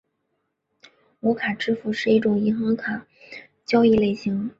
[1.19, 3.05] 无卡支付是一种银行卡
[3.65, 4.49] 交易类型。